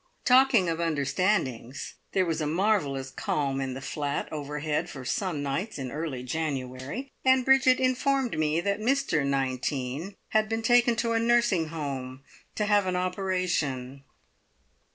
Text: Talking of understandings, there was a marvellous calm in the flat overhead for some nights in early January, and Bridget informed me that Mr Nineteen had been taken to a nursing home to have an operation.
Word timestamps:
Talking 0.25 0.67
of 0.67 0.79
understandings, 0.79 1.93
there 2.13 2.25
was 2.25 2.41
a 2.41 2.47
marvellous 2.47 3.11
calm 3.11 3.61
in 3.61 3.75
the 3.75 3.81
flat 3.81 4.33
overhead 4.33 4.89
for 4.89 5.05
some 5.05 5.43
nights 5.43 5.77
in 5.77 5.91
early 5.91 6.23
January, 6.23 7.11
and 7.23 7.45
Bridget 7.45 7.79
informed 7.79 8.35
me 8.39 8.61
that 8.61 8.79
Mr 8.79 9.23
Nineteen 9.23 10.15
had 10.29 10.49
been 10.49 10.63
taken 10.63 10.95
to 10.95 11.11
a 11.11 11.19
nursing 11.19 11.67
home 11.67 12.23
to 12.55 12.65
have 12.65 12.87
an 12.87 12.95
operation. 12.95 14.03